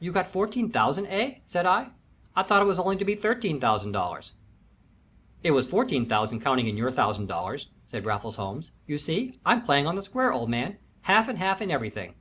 [0.00, 1.90] "You got fourteen thousand, eh?" said I.
[2.34, 4.30] "I thought it was only to be $13,000."
[5.44, 8.72] "It was fourteen thousand counting in your $1000," said Raffles Holmes.
[8.88, 10.78] "You see, I'm playing on the square, old man.
[11.02, 12.16] Half and half in everything."